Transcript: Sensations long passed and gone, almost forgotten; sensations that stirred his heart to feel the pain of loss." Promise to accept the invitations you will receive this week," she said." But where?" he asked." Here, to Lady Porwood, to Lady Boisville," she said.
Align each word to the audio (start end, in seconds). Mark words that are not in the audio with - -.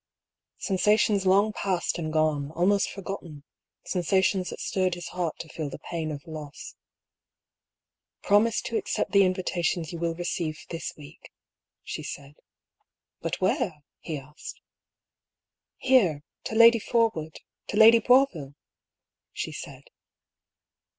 Sensations 0.57 1.27
long 1.27 1.53
passed 1.53 1.99
and 1.99 2.11
gone, 2.11 2.49
almost 2.53 2.89
forgotten; 2.89 3.43
sensations 3.85 4.49
that 4.49 4.59
stirred 4.59 4.95
his 4.95 5.09
heart 5.09 5.37
to 5.37 5.47
feel 5.47 5.69
the 5.69 5.77
pain 5.77 6.09
of 6.11 6.25
loss." 6.25 6.73
Promise 8.23 8.63
to 8.63 8.77
accept 8.77 9.11
the 9.11 9.23
invitations 9.23 9.93
you 9.93 9.99
will 9.99 10.15
receive 10.15 10.65
this 10.71 10.91
week," 10.97 11.31
she 11.83 12.01
said." 12.01 12.33
But 13.21 13.41
where?" 13.41 13.83
he 14.01 14.17
asked." 14.17 14.59
Here, 15.77 16.23
to 16.45 16.55
Lady 16.55 16.79
Porwood, 16.79 17.35
to 17.67 17.77
Lady 17.77 17.99
Boisville," 17.99 18.55
she 19.33 19.51
said. 19.51 19.83